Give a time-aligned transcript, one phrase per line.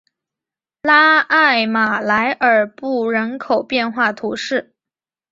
[0.81, 4.73] 拉艾马莱尔布人口变化图示